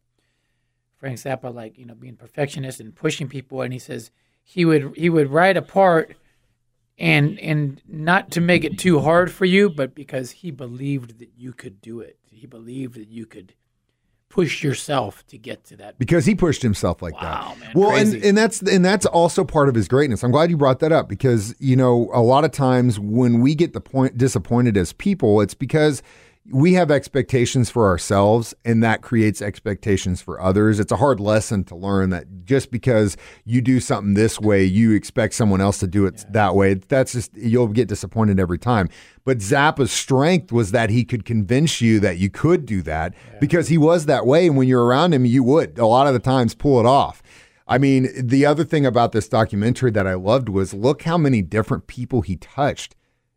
Frank 0.98 1.18
Zappa, 1.18 1.54
like 1.54 1.78
you 1.78 1.86
know, 1.86 1.96
being 1.96 2.18
perfectionist 2.18 2.82
and 2.82 2.94
pushing 2.94 3.30
people, 3.30 3.62
and 3.62 3.72
he 3.72 3.80
says 3.80 4.12
he 4.44 4.66
would 4.66 4.98
he 4.98 5.10
would 5.10 5.30
write 5.30 5.56
a 5.56 5.62
part, 5.62 6.18
and 6.98 7.40
and 7.40 7.82
not 7.88 8.32
to 8.32 8.42
make 8.42 8.64
it 8.64 8.78
too 8.78 9.00
hard 9.00 9.32
for 9.32 9.46
you, 9.46 9.70
but 9.70 9.94
because 9.96 10.32
he 10.32 10.52
believed 10.52 11.20
that 11.20 11.30
you 11.38 11.52
could 11.54 11.82
do 11.82 12.00
it. 12.00 12.18
He 12.30 12.46
believed 12.48 12.96
that 12.96 13.08
you 13.10 13.26
could 13.26 13.54
push 14.30 14.64
yourself 14.64 15.26
to 15.28 15.38
get 15.38 15.64
to 15.64 15.78
that. 15.78 15.98
because 15.98 16.26
he 16.26 16.36
pushed 16.36 16.62
himself 16.62 17.02
like 17.02 17.14
Wow, 17.14 17.54
that. 17.54 17.60
man, 17.60 17.72
well, 17.74 17.96
and 17.96 18.14
and 18.24 18.38
that's 18.38 18.62
and 18.62 18.84
that's 18.84 19.06
also 19.06 19.46
part 19.46 19.70
of 19.70 19.76
his 19.76 19.88
greatness. 19.88 20.24
I'm 20.24 20.32
glad 20.32 20.50
you 20.50 20.58
brought 20.58 20.80
that 20.80 20.92
up 20.92 21.08
because 21.08 21.56
you 21.60 21.76
know 21.78 22.10
a 22.14 22.22
lot 22.22 22.44
of 22.44 22.52
times 22.52 23.00
when 23.00 23.40
we 23.40 23.56
get 23.56 23.72
the 23.74 23.80
point 23.82 24.18
disappointed 24.18 24.76
as 24.76 24.92
people, 24.92 25.40
it's 25.42 25.54
because 25.54 26.04
we 26.52 26.74
have 26.74 26.92
expectations 26.92 27.72
for 27.72 27.88
ourselves 27.88 28.54
and 28.64 28.84
that 28.84 29.02
creates 29.02 29.42
expectations 29.42 30.22
for 30.22 30.40
others. 30.40 30.80
It's 30.80 30.92
a 30.92 30.98
hard 30.98 31.20
lesson 31.20 31.64
to 31.66 31.76
learn 31.76 32.12
that 32.12 32.46
just 32.46 32.70
because 32.70 33.18
you 33.46 33.62
do 33.62 33.80
something 33.80 34.14
this 34.14 34.40
way, 34.40 34.64
you 34.64 34.92
expect 34.92 35.34
someone 35.34 35.60
else 35.60 35.80
to 35.80 35.88
do 35.88 36.06
it 36.06 36.24
that 36.30 36.54
way. 36.54 36.76
That's 36.76 37.14
just 37.14 37.36
you'll 37.36 37.68
get 37.70 37.88
disappointed 37.88 38.40
every 38.40 38.60
time. 38.60 38.90
But 39.24 39.40
Zappa's 39.40 39.92
strength 39.92 40.52
was 40.52 40.72
that 40.72 40.92
he 40.92 41.04
could 41.04 41.26
convince 41.26 41.82
you 41.82 42.00
that 42.02 42.18
you 42.18 42.30
could 42.30 42.68
do 42.68 42.84
that 42.84 43.16
because 43.40 43.70
he 43.70 43.80
was 43.80 44.06
that 44.06 44.28
way 44.28 44.46
and 44.46 44.56
when 44.56 44.68
you're 44.68 44.86
around 44.86 45.14
him 45.14 45.26
you 45.26 45.44
would 45.44 45.80
a 45.80 45.88
lot 45.88 46.06
of 46.06 46.14
the 46.14 46.20
times 46.20 46.54
pull 46.54 46.80
it 46.80 46.86
off. 46.86 47.24
I 47.68 47.80
mean, 47.80 48.10
the 48.16 48.46
other 48.46 48.64
thing 48.64 48.86
about 48.86 49.12
this 49.12 49.28
documentary 49.28 49.90
that 49.92 50.06
I 50.06 50.14
loved 50.14 50.50
was 50.50 50.76
look 50.76 51.02
how 51.02 51.18
many 51.18 51.42
different 51.42 51.88
people 51.88 52.22
he 52.22 52.36
touched. 52.36 52.96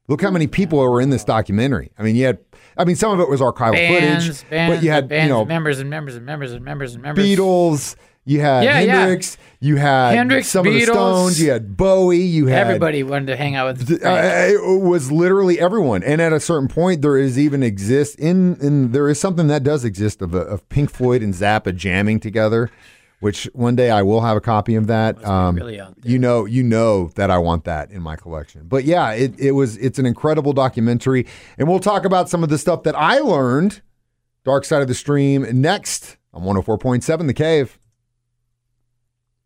Look 0.08 0.22
how 0.22 0.30
many 0.30 0.46
people 0.46 0.78
were 0.78 1.02
in 1.02 1.10
this 1.10 1.22
documentary. 1.22 1.90
I 1.98 2.02
mean, 2.02 2.16
you 2.16 2.24
had, 2.24 2.47
I 2.78 2.84
mean, 2.84 2.96
some 2.96 3.12
of 3.12 3.20
it 3.20 3.28
was 3.28 3.40
archival 3.40 3.72
Bands, 3.72 4.26
footage, 4.26 4.50
bands, 4.50 4.76
but 4.76 4.84
you 4.84 4.90
had, 4.90 5.08
bands, 5.08 5.26
you 5.26 5.34
know, 5.34 5.44
members 5.44 5.80
and 5.80 5.90
members 5.90 6.14
and 6.14 6.24
members 6.24 6.52
and 6.52 6.64
members 6.64 6.94
and 6.94 7.02
members. 7.02 7.24
Beatles, 7.24 7.96
you 8.24 8.40
had 8.40 8.62
Yeah, 8.62 8.80
yeah. 8.80 9.00
Hendrix, 9.00 9.38
you 9.58 9.76
had 9.76 10.14
Hendrix, 10.14 10.48
some 10.48 10.66
of 10.66 10.72
the 10.72 10.80
Beatles. 10.80 10.84
Stones, 10.92 11.42
you 11.42 11.50
had 11.50 11.76
Bowie, 11.76 12.18
you 12.18 12.46
had 12.46 12.66
Everybody 12.66 13.02
wanted 13.02 13.26
to 13.26 13.36
hang 13.36 13.56
out 13.56 13.66
with. 13.68 13.88
Th- 13.88 14.02
uh, 14.02 14.54
it 14.54 14.80
was 14.82 15.10
literally 15.10 15.58
everyone, 15.58 16.02
and 16.02 16.20
at 16.20 16.32
a 16.32 16.40
certain 16.40 16.68
point, 16.68 17.02
there 17.02 17.16
is 17.16 17.38
even 17.38 17.62
exist 17.62 18.18
in 18.18 18.56
in 18.60 18.92
there 18.92 19.08
is 19.08 19.18
something 19.18 19.48
that 19.48 19.64
does 19.64 19.84
exist 19.84 20.22
of, 20.22 20.34
a, 20.34 20.40
of 20.40 20.68
Pink 20.68 20.90
Floyd 20.90 21.22
and 21.22 21.34
Zappa 21.34 21.74
jamming 21.74 22.20
together, 22.20 22.70
which 23.20 23.44
one 23.52 23.74
day 23.76 23.90
I 23.90 24.02
will 24.02 24.20
have 24.20 24.36
a 24.36 24.40
copy 24.40 24.74
of 24.74 24.86
that. 24.86 25.24
Um, 25.24 25.56
really 25.56 25.80
you 26.04 26.18
know, 26.18 26.44
you 26.44 26.62
know 26.62 27.08
that 27.16 27.30
I 27.30 27.38
want 27.38 27.64
that 27.64 27.90
in 27.90 28.02
my 28.02 28.16
collection. 28.16 28.62
But 28.66 28.84
yeah, 28.84 29.12
it 29.12 29.38
it 29.38 29.52
was 29.52 29.76
it's 29.78 29.98
an 29.98 30.06
incredible 30.06 30.52
documentary, 30.52 31.26
and 31.56 31.68
we'll 31.68 31.80
talk 31.80 32.04
about 32.04 32.28
some 32.28 32.42
of 32.42 32.48
the 32.48 32.58
stuff 32.58 32.82
that 32.84 32.94
I 32.96 33.18
learned. 33.18 33.82
Dark 34.44 34.64
Side 34.64 34.80
of 34.82 34.88
the 34.88 34.94
Stream 34.94 35.46
next 35.60 36.16
on 36.32 36.42
104.7 36.42 37.26
The 37.26 37.34
Cave. 37.34 37.78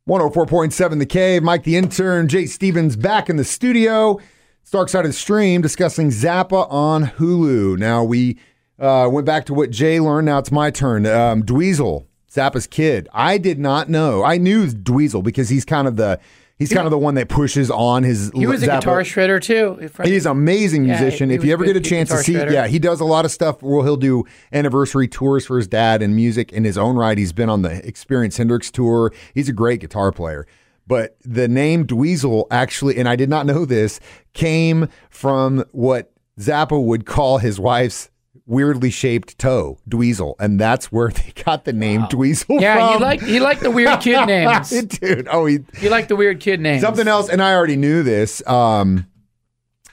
104.7 0.09 0.99
The 0.99 1.07
Cave. 1.07 1.43
Mike 1.43 1.65
the 1.65 1.77
intern, 1.77 2.29
Jay 2.29 2.47
Stevens 2.47 2.95
back 2.97 3.29
in 3.29 3.37
the 3.37 3.45
studio. 3.45 4.21
It's 4.61 4.71
Dark 4.71 4.89
Side 4.89 5.05
of 5.05 5.11
the 5.11 5.17
Stream 5.17 5.61
discussing 5.61 6.11
Zappa 6.11 6.71
on 6.71 7.07
Hulu. 7.07 7.79
Now 7.79 8.05
we 8.05 8.39
uh, 8.79 9.09
went 9.11 9.27
back 9.27 9.45
to 9.47 9.55
what 9.55 9.71
Jay 9.71 9.99
learned. 9.99 10.27
Now 10.27 10.39
it's 10.39 10.53
my 10.53 10.71
turn. 10.71 11.07
Um, 11.07 11.43
Dweezil, 11.43 12.07
Zappa's 12.33 12.67
kid. 12.67 13.09
I 13.13 13.37
did 13.39 13.59
not 13.59 13.89
know. 13.89 14.25
I 14.25 14.39
knew 14.39 14.67
Dweezil 14.67 15.23
because 15.23 15.49
he's 15.51 15.65
kind 15.65 15.87
of 15.87 15.97
the 15.97 16.19
he's 16.59 16.73
kind 16.73 16.87
of 16.87 16.91
the 16.91 16.99
one 16.99 17.15
that 17.17 17.29
pushes 17.29 17.71
on 17.71 18.05
his. 18.05 18.31
he 18.35 18.47
was 18.47 18.63
a 18.63 18.67
guitar 18.67 19.01
shredder 19.01 19.41
too. 19.43 19.91
He's 20.03 20.25
an 20.27 20.33
amazing 20.33 20.85
musician. 20.87 21.29
he 21.29 21.37
if 21.37 21.45
you 21.45 21.53
ever 21.53 21.65
good- 21.65 21.75
get 21.75 21.87
a 21.87 21.89
chance 21.91 22.09
to 22.11 22.19
see, 22.19 22.35
shredder. 22.35 22.53
yeah, 22.53 22.67
he 22.69 22.79
does 22.79 23.01
a 23.01 23.05
lot 23.05 23.25
of 23.25 23.31
stuff 23.33 23.63
Well, 23.63 23.83
he'll 23.83 23.97
do 23.97 24.25
anniversary 24.53 25.09
tours 25.09 25.45
for 25.45 25.57
his 25.59 25.67
dad 25.69 26.01
and 26.03 26.17
music 26.17 26.53
in 26.53 26.65
his 26.65 26.79
own 26.79 26.97
right. 26.97 27.19
He's 27.19 27.33
been 27.33 27.51
on 27.51 27.63
the 27.63 27.87
Experience 27.87 28.37
Hendrix 28.39 28.71
tour. 28.71 29.13
He's 29.35 29.49
a 29.49 29.53
great 29.53 29.81
guitar 29.81 30.11
player. 30.13 30.47
But 30.87 31.17
the 31.25 31.49
name 31.49 31.87
Dweezil 31.87 32.47
actually, 32.51 32.97
and 32.97 33.09
I 33.09 33.17
did 33.17 33.29
not 33.29 33.45
know 33.47 33.65
this, 33.65 34.01
came 34.33 34.89
from 35.11 35.65
what 35.73 36.13
Zappa 36.41 36.83
would 36.83 37.05
call 37.07 37.39
his 37.39 37.61
wife's 37.61 38.09
weirdly 38.47 38.91
shaped 38.91 39.39
toe, 39.39 39.79
Dweezil, 39.89 40.35
and 40.41 40.59
that's 40.59 40.91
where 40.91 41.09
they 41.11 41.33
got 41.45 41.65
the 41.65 41.73
name 41.73 42.03
Dweezil 42.03 42.61
Yeah, 42.61 42.75
from. 42.77 42.81
Yeah, 42.89 42.93
he 42.93 42.99
liked 43.05 43.23
he 43.25 43.41
liked 43.41 43.61
the 43.63 43.71
weird 43.71 44.01
kid 44.01 44.27
names. 44.27 44.71
dude. 44.71 45.29
Oh, 45.31 45.47
he 45.47 45.61
He 45.79 45.89
liked 45.89 46.09
the 46.09 46.17
weird 46.17 46.41
kid 46.41 46.61
names. 46.61 46.83
Something 46.83 47.09
else, 47.09 47.29
and 47.29 47.43
I 47.43 47.55
already 47.55 47.77
knew 47.77 48.03
this. 48.03 48.47
Um, 48.47 49.07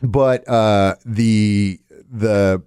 but 0.01 0.48
uh, 0.48 0.96
the 1.06 1.80
the 2.12 2.62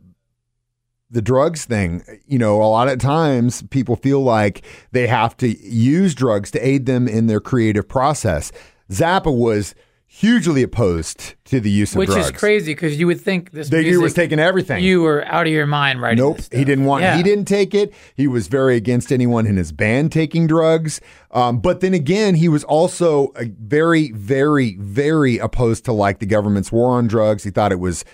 the 1.11 1.23
drugs 1.23 1.64
thing, 1.67 2.02
you 2.26 2.38
know, 2.38 2.62
a 2.62 2.64
lot 2.64 2.88
of 2.88 2.99
times 2.99 3.62
people 3.70 3.96
feel 3.96 4.23
like 4.23 4.62
they 4.93 5.06
have 5.06 5.37
to 5.38 5.49
use 5.49 6.14
drugs 6.14 6.50
to 6.52 6.67
aid 6.67 6.87
them 6.87 7.06
in 7.06 7.26
their 7.26 7.40
creative 7.40 7.87
process. 7.88 8.50
Zappa 8.90 9.34
was 9.36 9.74
hugely 10.14 10.62
opposed 10.62 11.34
to 11.46 11.58
the 11.58 11.70
use 11.70 11.92
of 11.92 11.96
which 11.98 12.08
drugs. 12.08 12.26
Which 12.26 12.34
is 12.34 12.38
crazy 12.38 12.74
because 12.74 12.98
you 12.98 13.06
would 13.06 13.20
think 13.20 13.50
this 13.52 13.70
That 13.70 13.78
he 13.78 13.84
music, 13.86 14.02
was 14.02 14.14
taking 14.14 14.38
everything. 14.38 14.84
You 14.84 15.00
were 15.02 15.24
out 15.26 15.46
of 15.46 15.52
your 15.52 15.66
mind 15.66 16.02
right 16.02 16.16
Nope, 16.16 16.40
he 16.52 16.64
didn't 16.64 16.84
want. 16.84 17.02
Yeah. 17.02 17.16
He 17.16 17.22
didn't 17.22 17.46
take 17.46 17.74
it. 17.74 17.94
He 18.14 18.28
was 18.28 18.46
very 18.48 18.76
against 18.76 19.10
anyone 19.10 19.46
in 19.46 19.56
his 19.56 19.72
band 19.72 20.12
taking 20.12 20.46
drugs. 20.46 21.00
Um, 21.31 21.58
but 21.60 21.81
then 21.81 21.94
again, 21.94 22.34
he 22.34 22.48
was 22.48 22.62
also 22.64 23.32
a 23.36 23.46
very, 23.46 24.12
very, 24.12 24.76
very 24.76 25.38
opposed 25.38 25.86
to 25.86 25.92
like 25.92 26.19
the 26.19 26.26
government's 26.26 26.70
war 26.70 26.90
on 26.98 27.06
drugs. 27.08 27.42
He 27.44 27.50
thought 27.50 27.72
it 27.72 27.81
was. 27.81 28.04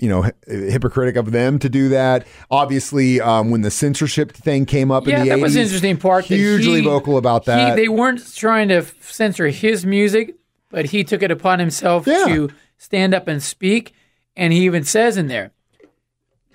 You 0.00 0.08
know, 0.08 0.22
hi- 0.22 0.32
hypocritic 0.46 1.16
of 1.16 1.30
them 1.30 1.58
to 1.58 1.68
do 1.68 1.90
that. 1.90 2.26
Obviously, 2.50 3.20
um, 3.20 3.50
when 3.50 3.60
the 3.60 3.70
censorship 3.70 4.32
thing 4.32 4.64
came 4.64 4.90
up 4.90 5.06
Yeah, 5.06 5.18
in 5.18 5.22
the 5.24 5.28
that 5.28 5.38
80s, 5.40 5.42
was 5.42 5.56
an 5.56 5.62
interesting 5.62 5.96
part. 5.98 6.24
Hugely 6.24 6.80
he- 6.80 6.86
vocal 6.86 7.18
about 7.18 7.42
he- 7.44 7.50
that. 7.50 7.76
they 7.76 7.88
weren't 7.88 8.34
trying 8.34 8.68
to 8.68 8.86
censor 9.02 9.48
his 9.48 9.84
music, 9.84 10.36
but 10.74 10.86
he 10.86 11.04
took 11.04 11.22
it 11.22 11.30
upon 11.30 11.60
himself 11.60 12.06
Yeah. 12.06 12.24
to 12.26 12.50
stand 12.76 13.14
up 13.14 13.28
and 13.28 13.40
speak. 13.42 13.92
And 14.36 14.52
he 14.52 14.64
even 14.64 14.82
says 14.84 15.16
in 15.16 15.28
there, 15.28 15.52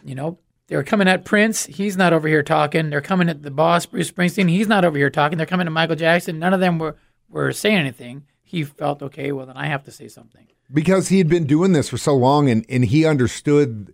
you 0.03 0.13
know, 0.13 0.37
they're 0.67 0.83
coming 0.83 1.07
at 1.07 1.23
Prince. 1.23 1.65
He's 1.65 1.95
not 1.95 2.11
over 2.11 2.27
here 2.27 2.43
talking. 2.43 2.89
They're 2.89 2.99
coming 3.01 3.29
at 3.29 3.41
the 3.41 3.49
boss, 3.51 3.85
Bruce 3.85 4.11
Springsteen. 4.11 4.49
He's 4.49 4.67
not 4.67 4.83
over 4.83 4.97
here 4.97 5.09
talking. 5.09 5.37
They're 5.37 5.47
coming 5.47 5.65
at 5.65 5.71
Michael 5.73 5.95
Jackson. 5.95 6.37
None 6.37 6.53
of 6.53 6.59
them 6.59 6.77
were, 6.77 6.97
were 7.29 7.51
saying 7.53 7.77
anything. 7.77 8.23
He 8.43 8.63
felt, 8.65 9.01
okay, 9.01 9.31
well, 9.31 9.45
then 9.45 9.55
I 9.57 9.67
have 9.67 9.83
to 9.85 9.91
say 9.91 10.07
something. 10.09 10.47
because 10.71 11.07
he 11.07 11.17
had 11.19 11.29
been 11.29 11.45
doing 11.45 11.71
this 11.71 11.87
for 11.89 11.97
so 11.97 12.15
long, 12.15 12.49
and 12.49 12.65
and 12.69 12.83
he 12.85 13.05
understood. 13.05 13.93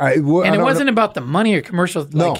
I, 0.00 0.18
well, 0.18 0.42
And 0.44 0.54
it 0.54 0.58
know- 0.58 0.64
wasn't 0.64 0.88
about 0.88 1.14
the 1.14 1.20
money 1.20 1.54
or 1.54 1.60
commercials. 1.60 2.12
No. 2.14 2.36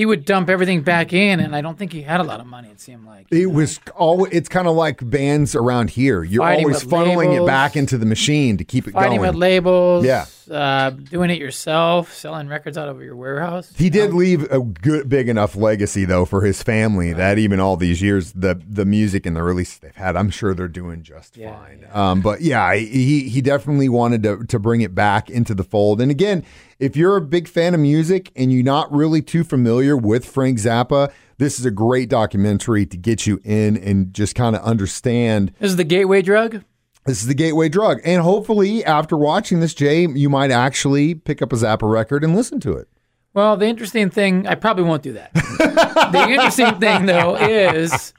He 0.00 0.06
would 0.06 0.24
dump 0.24 0.48
everything 0.48 0.80
back 0.80 1.12
in, 1.12 1.40
and 1.40 1.54
I 1.54 1.60
don't 1.60 1.76
think 1.78 1.92
he 1.92 2.00
had 2.00 2.20
a 2.20 2.22
lot 2.22 2.40
of 2.40 2.46
money. 2.46 2.70
It 2.70 2.80
seemed 2.80 3.04
like 3.04 3.26
It 3.30 3.48
was 3.48 3.78
all. 3.94 4.24
It's 4.32 4.48
kind 4.48 4.66
of 4.66 4.74
like 4.74 4.98
bands 5.10 5.54
around 5.54 5.90
here. 5.90 6.24
You're 6.24 6.42
Fighting 6.42 6.64
always 6.64 6.82
funneling 6.82 7.38
it 7.38 7.46
back 7.46 7.76
into 7.76 7.98
the 7.98 8.06
machine 8.06 8.56
to 8.56 8.64
keep 8.64 8.88
it 8.88 8.92
fighting 8.94 9.18
going. 9.18 9.32
with 9.32 9.34
labels. 9.34 10.06
Yeah. 10.06 10.24
Uh, 10.50 10.90
doing 10.90 11.30
it 11.30 11.38
yourself, 11.38 12.12
selling 12.12 12.48
records 12.48 12.76
out 12.76 12.88
of 12.88 13.00
your 13.02 13.16
warehouse. 13.16 13.72
He 13.76 13.90
did 13.90 14.12
leave 14.12 14.50
a 14.50 14.60
good, 14.60 15.08
big 15.08 15.28
enough 15.28 15.56
legacy 15.56 16.04
though 16.04 16.24
for 16.24 16.42
his 16.42 16.62
family 16.62 17.12
that 17.12 17.38
even 17.38 17.60
all 17.60 17.76
these 17.76 18.02
years, 18.02 18.32
the 18.32 18.60
the 18.68 18.84
music 18.84 19.26
and 19.26 19.36
the 19.36 19.42
releases 19.42 19.78
they've 19.78 19.94
had, 19.94 20.16
I'm 20.16 20.30
sure 20.30 20.54
they're 20.54 20.68
doing 20.68 21.02
just 21.02 21.36
Yeah, 21.36 21.56
fine. 21.56 21.86
Um, 21.92 22.20
but 22.20 22.40
yeah, 22.40 22.74
he 22.74 23.28
he 23.28 23.40
definitely 23.40 23.88
wanted 23.88 24.22
to 24.24 24.44
to 24.44 24.58
bring 24.58 24.80
it 24.80 24.94
back 24.94 25.30
into 25.30 25.54
the 25.54 25.64
fold. 25.64 26.00
And 26.00 26.10
again, 26.10 26.44
if 26.78 26.96
you're 26.96 27.16
a 27.16 27.22
big 27.22 27.46
fan 27.48 27.74
of 27.74 27.80
music 27.80 28.32
and 28.34 28.52
you're 28.52 28.64
not 28.64 28.92
really 28.92 29.22
too 29.22 29.44
familiar 29.44 29.96
with 29.96 30.24
Frank 30.24 30.58
Zappa, 30.58 31.12
this 31.38 31.58
is 31.58 31.64
a 31.64 31.70
great 31.70 32.08
documentary 32.08 32.84
to 32.86 32.96
get 32.96 33.26
you 33.26 33.40
in 33.44 33.76
and 33.76 34.12
just 34.12 34.34
kind 34.34 34.54
of 34.56 34.62
understand 34.62 35.52
This 35.58 35.70
is 35.70 35.76
the 35.76 35.84
gateway 35.84 36.22
drug. 36.22 36.64
This 37.06 37.22
is 37.22 37.26
the 37.26 37.34
gateway 37.34 37.68
drug. 37.68 38.00
And 38.04 38.22
hopefully, 38.22 38.84
after 38.84 39.16
watching 39.16 39.60
this, 39.60 39.74
Jay, 39.74 40.06
you 40.06 40.28
might 40.28 40.50
actually 40.50 41.14
pick 41.14 41.40
up 41.42 41.52
a 41.52 41.56
Zappa 41.56 41.90
record 41.90 42.24
and 42.24 42.36
listen 42.36 42.60
to 42.60 42.72
it. 42.72 42.88
Well, 43.32 43.56
the 43.56 43.66
interesting 43.66 44.10
thing, 44.10 44.46
I 44.46 44.56
probably 44.56 44.84
won't 44.84 45.02
do 45.02 45.12
that. 45.12 45.32
the 45.34 46.26
interesting 46.28 46.78
thing, 46.80 47.06
though, 47.06 47.36
is 47.36 48.12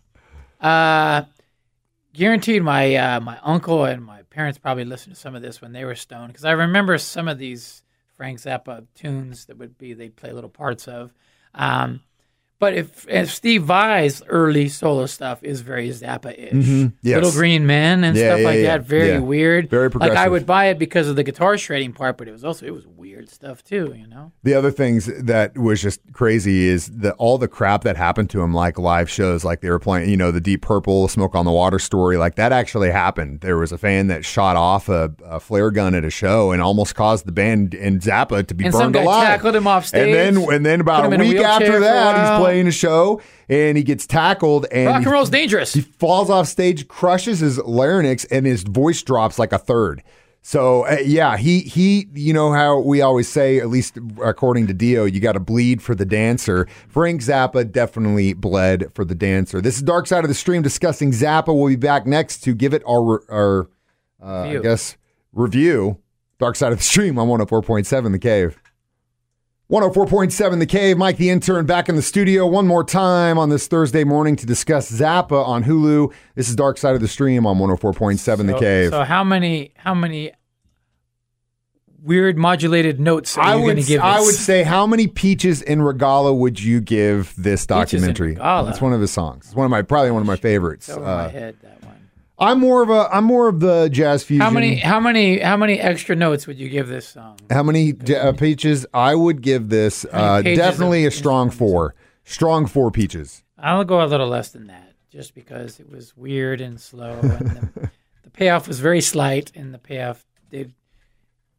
uh, 0.62 1.24
guaranteed 2.14 2.64
my 2.64 2.96
uh, 2.96 3.20
my 3.20 3.38
uncle 3.44 3.86
and 3.86 4.04
my 4.04 4.22
parents 4.24 4.58
probably 4.58 4.86
listened 4.86 5.16
to 5.16 5.22
some 5.22 5.36
of 5.36 5.42
this 5.42 5.62
when 5.62 5.74
they 5.74 5.84
were 5.84 5.96
stoned 5.96 6.30
because 6.30 6.46
I 6.46 6.52
remember 6.52 6.98
some 6.98 7.28
of 7.28 7.38
these 7.38 7.84
Frank 8.16 8.40
Zappa 8.40 8.86
tunes 8.96 9.46
that 9.46 9.58
would 9.58 9.78
be 9.78 9.94
they'd 9.94 10.16
play 10.16 10.32
little 10.32 10.50
parts 10.50 10.88
of. 10.88 11.14
Um, 11.54 12.02
but 12.62 12.76
if, 12.76 13.08
if 13.10 13.34
Steve 13.34 13.64
Vai's 13.64 14.22
early 14.28 14.70
solo 14.70 15.08
stuff 15.08 15.44
is 15.44 15.62
very 15.62 15.90
Zappa-ish, 15.90 16.54
mm-hmm. 16.54 16.88
Yes. 17.02 17.16
Little 17.16 17.32
Green 17.32 17.66
Men 17.66 18.04
and 18.04 18.16
Yeah, 18.16 18.28
stuff 18.28 18.40
yeah, 18.42 18.46
like 18.46 18.58
yeah, 18.58 18.78
that, 18.78 18.86
very 18.86 19.20
weird. 19.20 19.68
Very 19.68 19.90
Like 19.90 20.12
I 20.12 20.28
would 20.28 20.46
buy 20.46 20.66
it 20.66 20.78
because 20.78 21.10
of 21.10 21.16
the 21.16 21.24
guitar 21.24 21.58
shredding 21.58 21.92
part, 21.92 22.18
but 22.18 22.28
it 22.28 22.32
was 22.32 22.46
also 22.46 22.68
it 22.68 22.74
was 22.74 22.86
weird 22.86 23.30
stuff 23.32 23.64
too, 23.64 23.96
you 23.98 24.06
know. 24.06 24.32
The 24.44 24.54
other 24.54 24.70
things 24.70 25.10
that 25.24 25.58
was 25.58 25.82
just 25.82 26.02
crazy 26.14 26.68
is 26.68 26.86
that 27.00 27.16
all 27.18 27.40
the 27.40 27.48
crap 27.48 27.82
that 27.84 27.98
happened 27.98 28.30
to 28.30 28.42
him, 28.44 28.54
like 28.54 28.78
live 28.78 29.10
shows, 29.10 29.44
like 29.44 29.62
they 29.62 29.72
were 29.72 29.80
playing, 29.80 30.12
you 30.12 30.18
know, 30.18 30.30
the 30.30 30.40
Deep 30.40 30.62
Purple 30.62 31.08
Smoke 31.08 31.34
on 31.34 31.46
the 31.46 31.52
Water 31.52 31.80
story, 31.80 32.18
like 32.18 32.36
that 32.36 32.52
actually 32.52 32.92
happened. 32.92 33.42
There 33.42 33.58
was 33.58 33.72
a 33.72 33.78
fan 33.80 34.06
that 34.08 34.24
shot 34.24 34.56
off 34.56 34.88
a, 34.88 35.12
a 35.26 35.40
flare 35.40 35.72
gun 35.72 35.96
at 35.96 36.06
a 36.06 36.12
show 36.12 36.52
and 36.52 36.62
almost 36.62 36.94
caused 36.94 37.26
the 37.26 37.32
band 37.32 37.74
and 37.74 38.02
Zappa 38.02 38.46
to 38.46 38.54
be 38.54 38.66
And 38.66 38.72
burned 38.72 38.84
some 38.84 38.92
guy 38.92 39.02
alive. 39.02 39.26
tackled 39.26 39.56
him 39.56 39.66
off 39.66 39.88
stage, 39.88 40.16
And 40.16 40.38
then, 40.38 40.54
and 40.54 40.64
then 40.64 40.82
about 40.82 41.06
a 41.06 41.08
him 41.08 41.14
in 41.14 41.22
a 41.22 41.24
week 41.24 41.38
after 41.40 41.80
that, 41.80 42.16
he's 42.16 42.30
while. 42.30 42.40
Playing 42.52 42.68
a 42.68 42.72
show 42.72 43.22
and 43.50 43.78
he 43.78 43.84
gets 43.84 44.06
tackled 44.06 44.66
and 44.72 44.88
Rock 44.88 45.04
and 45.04 45.12
roll's 45.12 45.30
dangerous. 45.30 45.74
he 45.74 45.82
falls 45.82 46.30
off 46.30 46.48
stage, 46.48 46.88
crushes 46.88 47.40
his 47.40 47.58
larynx, 47.60 48.26
and 48.26 48.46
his 48.46 48.64
voice 48.64 49.02
drops 49.04 49.40
like 49.40 49.52
a 49.54 49.58
third. 49.58 50.04
So 50.44 50.88
uh, 50.88 50.98
yeah, 51.06 51.38
he 51.38 51.60
he, 51.60 52.08
you 52.14 52.34
know 52.34 52.52
how 52.52 52.80
we 52.80 53.02
always 53.02 53.30
say, 53.30 53.60
at 53.60 53.70
least 53.70 54.00
according 54.24 54.66
to 54.68 54.74
Dio, 54.74 55.06
you 55.06 55.20
got 55.20 55.34
to 55.34 55.40
bleed 55.40 55.84
for 55.84 55.94
the 55.94 56.06
dancer. 56.06 56.68
Frank 56.88 57.22
Zappa 57.22 57.72
definitely 57.72 58.34
bled 58.34 58.92
for 58.96 59.06
the 59.06 59.14
dancer. 59.14 59.62
This 59.62 59.76
is 59.76 59.84
Dark 59.84 60.08
Side 60.08 60.24
of 60.24 60.30
the 60.30 60.34
Stream 60.34 60.64
discussing 60.64 61.12
Zappa. 61.12 61.48
We'll 61.56 61.68
be 61.68 61.76
back 61.76 62.08
next 62.08 62.40
to 62.46 62.56
give 62.56 62.74
it 62.74 62.82
our 62.90 63.22
our 63.32 63.70
uh, 64.22 64.42
I 64.42 64.58
guess 64.60 64.98
review. 65.32 66.00
Dark 66.40 66.56
Side 66.56 66.72
of 66.72 66.80
the 66.80 66.84
Stream 66.84 67.20
on 67.20 67.28
104.7 67.28 68.12
The 68.12 68.20
Cave. 68.20 68.61
104.7 69.72 70.60
The 70.60 70.66
Cave. 70.66 70.98
Mike 70.98 71.16
the 71.16 71.30
intern 71.30 71.66
back 71.66 71.88
in 71.88 71.96
the 71.96 72.02
studio 72.02 72.46
one 72.46 72.68
more 72.68 72.84
time 72.84 73.38
on 73.38 73.48
this 73.48 73.68
Thursday 73.68 74.04
morning 74.04 74.36
to 74.36 74.46
discuss 74.46 74.92
Zappa 74.92 75.48
on 75.48 75.64
Hulu. 75.64 76.14
This 76.36 76.50
is 76.50 76.58
Dark 76.58 76.78
Side 76.78 76.94
of 76.94 77.00
the 77.00 77.08
Stream 77.08 77.46
on 77.48 77.58
104.7 77.58 78.48
The 78.48 78.60
Cave. 78.60 78.90
So 78.90 79.06
how 79.06 79.24
many 79.24 79.72
how 79.78 79.94
many 79.94 80.34
weird 82.04 82.38
modulated 82.38 83.00
notes 83.00 83.38
are 83.38 83.44
I 83.46 83.54
you 83.56 83.62
going 83.62 83.76
would 83.78 83.82
to 83.84 83.88
give 83.88 84.02
I 84.02 84.20
would 84.20 84.36
say 84.36 84.64
how 84.64 84.86
many 84.86 85.08
Peaches 85.08 85.64
en 85.66 85.82
Regalia 85.82 86.34
would 86.34 86.62
you 86.62 86.82
give 86.82 87.34
this 87.38 87.66
documentary? 87.66 88.34
It's 88.42 88.82
one 88.82 88.92
of 88.92 89.00
his 89.00 89.12
songs. 89.12 89.46
It's 89.46 89.56
one 89.56 89.64
of 89.64 89.72
my 89.72 89.84
probably 89.84 90.12
one 90.12 90.22
of 90.22 90.28
my 90.28 90.36
favorites. 90.36 90.90
It's 90.90 90.98
over 90.98 91.06
my 91.06 91.12
Uh, 91.12 91.30
head 91.30 91.56
that. 91.62 91.81
I'm 92.42 92.60
more 92.60 92.82
of 92.82 92.90
a 92.90 93.08
I'm 93.14 93.24
more 93.26 93.48
of 93.48 93.60
the 93.60 93.88
jazz 93.90 94.24
fusion. 94.24 94.42
How 94.42 94.50
many 94.50 94.78
how 94.78 95.00
many 95.00 95.40
how 95.40 95.58
many 95.58 95.80
extra 95.80 96.16
notes 96.16 96.48
would 96.48 96.58
you 96.58 96.70
give 96.70 96.88
this 96.88 97.08
song? 97.08 97.38
How 97.52 97.62
many 97.62 97.94
uh, 98.16 98.34
peaches? 98.34 98.86
I 98.94 99.14
would 99.14 99.42
give 99.44 99.70
this 99.70 100.08
uh, 100.12 100.42
definitely 100.42 101.06
a 101.06 101.12
strong 101.12 101.52
four. 101.52 101.94
Strong 102.24 102.66
four 102.68 102.90
peaches. 102.90 103.44
I'll 103.60 103.84
go 103.84 104.04
a 104.04 104.08
little 104.08 104.28
less 104.28 104.50
than 104.50 104.68
that, 104.68 104.94
just 105.12 105.36
because 105.36 105.80
it 105.80 105.88
was 105.88 106.18
weird 106.18 106.62
and 106.62 106.82
slow, 106.82 107.12
and 107.22 107.48
the, 107.48 107.92
the 108.24 108.30
payoff 108.32 108.68
was 108.68 108.80
very 108.80 109.02
slight, 109.02 109.52
and 109.56 109.72
the 109.72 109.78
payoff 109.78 110.26
did 110.50 110.74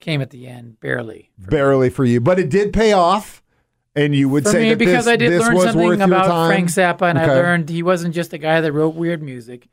came 0.01 0.21
at 0.21 0.31
the 0.31 0.49
end 0.49 0.81
barely. 0.81 1.31
barely 1.39 1.91
for 1.91 2.05
you, 2.05 2.21
but 2.21 2.41
it 2.41 2.51
did 2.51 2.73
pay 2.73 2.93
off. 2.93 3.41
And 3.95 4.15
you 4.15 4.29
would 4.31 4.45
For 4.45 4.53
say 4.53 4.63
me, 4.63 4.69
that 4.71 4.79
because 4.79 5.05
this, 5.05 5.13
I 5.13 5.17
did 5.17 5.39
learn 5.39 5.61
something 5.61 6.01
about? 6.01 6.49
Frank 6.49 6.71
Zappa, 6.71 7.11
and 7.11 7.19
I 7.19 7.27
learned 7.27 7.69
he 7.69 7.83
wasn't 7.83 8.15
just 8.15 8.33
a 8.33 8.39
guy 8.39 8.63
that 8.63 8.73
wrote 8.73 8.95
weird 8.95 9.23
music. 9.23 9.69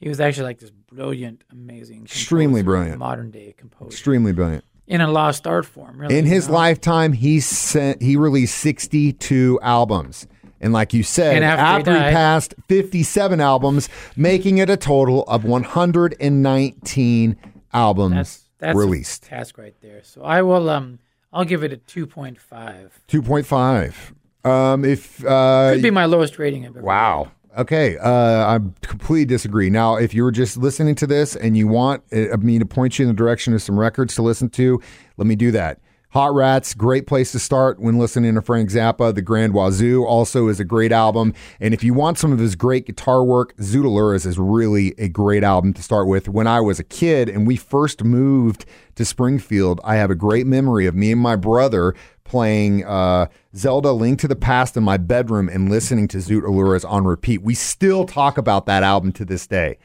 He 0.00 0.08
was 0.08 0.20
actually 0.20 0.44
like 0.44 0.58
this 0.60 0.70
brilliant, 0.70 1.44
amazing, 1.50 2.04
Extremely 2.04 2.62
brilliant. 2.62 2.98
modern 2.98 3.30
day 3.30 3.54
composer 3.56 3.90
extremely 3.90 4.32
brilliant. 4.32 4.64
in 4.86 5.00
a 5.00 5.10
lost 5.10 5.46
art 5.46 5.66
form. 5.66 6.00
Really, 6.00 6.16
In 6.18 6.24
you 6.24 6.30
his 6.32 6.48
know? 6.48 6.54
lifetime, 6.54 7.12
he 7.12 7.40
sent 7.40 8.00
he 8.02 8.16
released 8.16 8.56
sixty 8.56 9.12
two 9.12 9.58
albums, 9.62 10.26
and 10.60 10.72
like 10.72 10.92
you 10.94 11.02
said, 11.02 11.36
And 11.36 11.44
after 11.44 11.90
he 11.92 11.96
he 11.96 12.02
died- 12.04 12.12
passed 12.12 12.54
fifty 12.68 13.02
seven 13.02 13.40
albums, 13.40 13.88
making 14.16 14.58
it 14.58 14.70
a 14.70 14.76
total 14.76 15.24
of 15.24 15.44
one 15.44 15.64
hundred 15.64 16.14
and 16.20 16.42
nineteen 16.42 17.36
albums 17.72 18.14
that's 18.14 18.44
that's 18.58 18.76
released. 18.78 19.24
a 19.26 19.28
task 19.28 19.58
right 19.58 19.74
there. 19.82 20.02
So 20.04 20.22
I 20.22 20.42
will 20.42 20.70
um 20.70 21.00
I'll 21.32 21.44
give 21.44 21.62
it 21.64 21.72
a 21.72 21.76
two 21.76 22.06
point 22.06 22.40
five. 22.40 23.00
Two 23.08 23.20
point 23.22 23.46
five. 23.46 24.14
Um, 24.44 24.84
if 24.84 25.22
uh, 25.26 25.72
Could 25.74 25.82
be 25.82 25.90
my 25.90 26.06
lowest 26.06 26.38
rating 26.38 26.64
I've 26.64 26.70
ever. 26.76 26.80
Wow. 26.86 27.32
Okay, 27.58 27.98
uh, 27.98 28.08
I 28.08 28.60
completely 28.82 29.24
disagree. 29.24 29.68
Now, 29.68 29.96
if 29.96 30.14
you 30.14 30.22
were 30.22 30.30
just 30.30 30.56
listening 30.56 30.94
to 30.94 31.08
this 31.08 31.34
and 31.34 31.56
you 31.56 31.66
want 31.66 32.04
uh, 32.12 32.36
me 32.36 32.60
to 32.60 32.64
point 32.64 33.00
you 33.00 33.02
in 33.02 33.08
the 33.08 33.16
direction 33.16 33.52
of 33.52 33.60
some 33.60 33.76
records 33.76 34.14
to 34.14 34.22
listen 34.22 34.48
to, 34.50 34.80
let 35.16 35.26
me 35.26 35.34
do 35.34 35.50
that. 35.50 35.80
Hot 36.12 36.32
Rats, 36.32 36.72
great 36.72 37.06
place 37.08 37.32
to 37.32 37.38
start 37.38 37.80
when 37.80 37.98
listening 37.98 38.36
to 38.36 38.42
Frank 38.42 38.70
Zappa. 38.70 39.12
The 39.12 39.22
Grand 39.22 39.52
Wazoo 39.52 40.04
also 40.06 40.46
is 40.46 40.58
a 40.58 40.64
great 40.64 40.92
album. 40.92 41.34
And 41.60 41.74
if 41.74 41.82
you 41.82 41.92
want 41.92 42.16
some 42.16 42.32
of 42.32 42.38
his 42.38 42.54
great 42.54 42.86
guitar 42.86 43.24
work, 43.24 43.54
Zoot 43.56 43.84
Allures 43.84 44.24
is 44.24 44.38
really 44.38 44.94
a 44.96 45.08
great 45.08 45.44
album 45.44 45.74
to 45.74 45.82
start 45.82 46.06
with. 46.06 46.28
When 46.28 46.46
I 46.46 46.60
was 46.60 46.78
a 46.78 46.84
kid 46.84 47.28
and 47.28 47.46
we 47.46 47.56
first 47.56 48.04
moved 48.04 48.64
to 48.94 49.04
Springfield, 49.04 49.80
I 49.84 49.96
have 49.96 50.10
a 50.10 50.14
great 50.14 50.46
memory 50.46 50.86
of 50.86 50.94
me 50.94 51.12
and 51.12 51.20
my 51.20 51.36
brother 51.36 51.94
playing 52.28 52.84
uh, 52.84 53.26
Zelda 53.56 53.90
Link 53.92 54.20
to 54.20 54.28
the 54.28 54.36
Past 54.36 54.76
in 54.76 54.84
my 54.84 54.96
bedroom 54.96 55.48
and 55.48 55.68
listening 55.68 56.06
to 56.08 56.18
Zoot 56.18 56.44
Allures 56.44 56.84
on 56.84 57.04
repeat. 57.04 57.42
We 57.42 57.54
still 57.54 58.04
talk 58.04 58.38
about 58.38 58.66
that 58.66 58.82
album 58.82 59.10
to 59.12 59.24
this 59.24 59.46
day. 59.46 59.78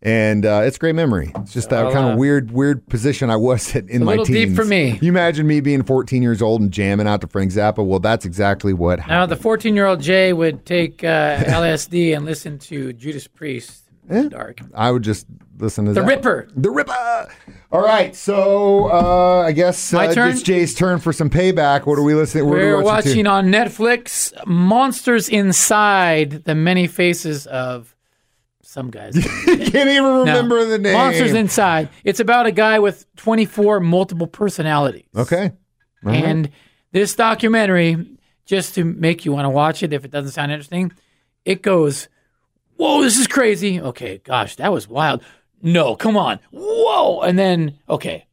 And 0.00 0.46
uh, 0.46 0.62
it's 0.64 0.76
a 0.76 0.80
great 0.80 0.94
memory. 0.94 1.32
It's 1.36 1.52
just 1.52 1.70
that 1.70 1.82
Well, 1.86 1.92
kind 1.92 2.12
of 2.12 2.18
weird, 2.18 2.52
weird 2.52 2.86
position 2.88 3.30
I 3.30 3.36
was 3.36 3.74
in, 3.74 3.88
in 3.88 4.04
my 4.04 4.14
teens. 4.16 4.28
deep 4.28 4.54
for 4.54 4.64
me. 4.64 4.96
You 5.02 5.08
imagine 5.10 5.44
me 5.46 5.60
being 5.60 5.82
14 5.82 6.22
years 6.22 6.40
old 6.40 6.60
and 6.60 6.70
jamming 6.70 7.08
out 7.08 7.20
to 7.22 7.26
Frank 7.26 7.50
Zappa? 7.50 7.84
Well, 7.84 7.98
that's 7.98 8.24
exactly 8.24 8.72
what 8.72 9.00
Now 9.00 9.04
happened. 9.06 9.32
the 9.32 9.42
fourteen 9.42 9.74
year 9.74 9.86
old 9.86 10.00
Jay 10.00 10.32
would 10.32 10.64
take 10.64 11.02
uh, 11.02 11.38
LSD 11.42 12.16
and 12.16 12.24
listen 12.24 12.60
to 12.60 12.92
Judas 12.92 13.26
Priest. 13.26 13.90
in 14.08 14.24
the 14.24 14.30
Dark. 14.30 14.60
I 14.72 14.92
would 14.92 15.02
just 15.02 15.26
listen 15.58 15.84
to 15.86 15.92
The 15.92 16.00
Zappa. 16.00 16.06
Ripper. 16.08 16.48
The 16.56 16.70
Ripper. 16.70 17.28
All 17.70 17.82
right, 17.82 18.16
so 18.16 18.86
uh, 18.90 19.42
I 19.46 19.52
guess 19.52 19.92
My 19.92 20.06
uh, 20.08 20.14
turn? 20.14 20.30
it's 20.30 20.42
Jay's 20.42 20.74
turn 20.74 20.98
for 21.00 21.12
some 21.12 21.28
payback. 21.28 21.86
What 21.86 21.98
are 21.98 22.02
we 22.02 22.14
listening? 22.14 22.46
What 22.46 22.58
are 22.58 22.62
We're 22.62 22.78
we 22.78 22.84
watching 22.84 23.24
to? 23.24 23.30
on 23.30 23.46
Netflix 23.48 24.32
Monsters 24.46 25.28
Inside 25.28 26.44
the 26.44 26.54
Many 26.54 26.86
Faces 26.86 27.46
of 27.46 27.94
some 28.62 28.90
guys. 28.90 29.14
Can't 29.44 29.74
even 29.74 30.02
No. 30.02 30.18
remember 30.20 30.64
the 30.64 30.78
name. 30.78 30.94
Monsters 30.94 31.32
Inside. 31.34 31.90
It's 32.04 32.20
about 32.20 32.46
a 32.46 32.52
guy 32.52 32.78
with 32.78 33.04
24 33.16 33.80
multiple 33.80 34.26
personalities. 34.26 35.04
Okay. 35.14 35.52
All 36.06 36.12
right. 36.12 36.24
And 36.24 36.50
this 36.92 37.14
documentary, 37.14 38.16
just 38.46 38.74
to 38.76 38.84
make 38.84 39.24
you 39.26 39.32
want 39.32 39.44
to 39.44 39.50
watch 39.50 39.82
it 39.82 39.92
if 39.92 40.04
it 40.06 40.10
doesn't 40.10 40.32
sound 40.32 40.52
interesting, 40.52 40.90
it 41.44 41.60
goes, 41.62 42.08
Whoa, 42.76 43.02
this 43.02 43.18
is 43.18 43.26
crazy. 43.26 43.80
Okay, 43.80 44.18
gosh, 44.24 44.56
that 44.56 44.72
was 44.72 44.86
wild. 44.88 45.22
No, 45.62 45.96
come 45.96 46.16
on. 46.16 46.38
Whoa. 46.52 47.20
And 47.22 47.38
then, 47.38 47.78
okay, 47.88 48.26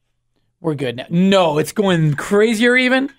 we're 0.62 0.76
good 0.76 0.96
now. 0.98 1.06
No, 1.10 1.58
it's 1.58 1.72
going 1.72 2.14
crazier 2.16 2.76
even. 2.78 3.10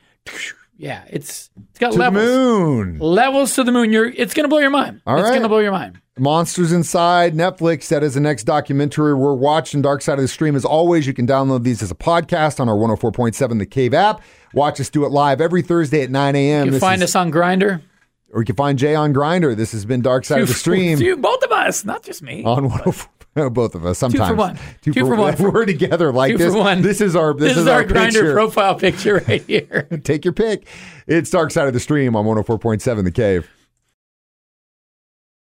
Yeah, 0.78 1.04
it's 1.08 1.50
it's 1.70 1.78
got 1.78 1.94
levels 1.94 2.24
to 2.24 2.30
the 2.30 2.36
moon. 2.36 2.98
Levels 2.98 3.54
to 3.54 3.64
the 3.64 3.72
moon. 3.72 3.92
You're 3.92 4.06
it's 4.08 4.34
gonna 4.34 4.48
blow 4.48 4.58
your 4.58 4.70
mind. 4.70 5.00
All 5.06 5.16
it's 5.18 5.28
right. 5.28 5.36
gonna 5.36 5.48
blow 5.48 5.58
your 5.60 5.72
mind. 5.72 6.00
Monsters 6.18 6.70
Inside, 6.72 7.34
Netflix. 7.34 7.88
That 7.88 8.02
is 8.02 8.14
the 8.14 8.20
next 8.20 8.44
documentary 8.44 9.14
we're 9.14 9.34
watching. 9.34 9.80
Dark 9.82 10.02
Side 10.02 10.18
of 10.18 10.22
the 10.22 10.28
Stream. 10.28 10.54
As 10.56 10.64
always, 10.64 11.06
you 11.06 11.12
can 11.14 11.26
download 11.26 11.62
these 11.62 11.82
as 11.82 11.90
a 11.90 11.94
podcast 11.94 12.60
on 12.60 12.68
our 12.68 12.74
104.7 12.76 13.58
The 13.58 13.66
Cave 13.66 13.94
app. 13.94 14.20
Watch 14.54 14.80
us 14.80 14.88
do 14.90 15.04
it 15.04 15.10
live 15.10 15.40
every 15.40 15.62
Thursday 15.62 16.02
at 16.02 16.10
9 16.10 16.34
a.m. 16.36 16.66
You 16.66 16.70
This 16.72 16.80
find 16.80 17.02
is- 17.02 17.10
us 17.10 17.16
on 17.16 17.30
Grindr. 17.32 17.80
or 18.32 18.40
you 18.42 18.46
can 18.46 18.56
find 18.56 18.78
Jay 18.78 18.94
on 18.94 19.12
Grindr. 19.14 19.54
This 19.56 19.72
has 19.72 19.84
been 19.86 20.00
Dark 20.02 20.24
Side 20.24 20.40
of 20.42 20.48
the 20.48 20.54
Stream 20.54 20.98
You, 20.98 21.16
both 21.16 21.42
of 21.42 21.52
us, 21.52 21.84
not 21.84 22.02
just 22.02 22.22
me. 22.22 22.42
on 22.44 22.64
104. 22.68 23.08
Both 23.50 23.74
of 23.74 23.84
us. 23.84 23.98
Sometimes 23.98 24.28
Two 24.30 24.34
for 24.34 24.34
one. 24.34 24.58
Two 24.80 24.92
for 24.94 25.16
one. 25.16 25.36
We're 25.52 25.66
together 25.66 26.10
like 26.12 26.32
Two 26.32 26.38
this. 26.38 26.52
for 26.54 26.58
one. 26.58 26.82
This 26.82 27.00
is 27.00 27.14
our. 27.14 27.34
This, 27.34 27.50
this, 27.50 27.58
is 27.58 27.66
our, 27.66 27.84
Grindr 27.84 28.12
picture. 28.12 28.32
profile 28.32 28.74
picture 28.76 29.22
right 29.28 29.42
here. 29.42 29.88
Take 30.04 30.24
your 30.24 30.32
pick. 30.32 30.66
It's 31.06 31.30
Dark 31.30 31.50
Side 31.50 31.68
of 31.68 31.74
the 31.74 31.80
Stream 31.80 32.16
on 32.16 32.24
104.7 32.24 33.04
The 33.04 33.10
Cave. 33.10 33.50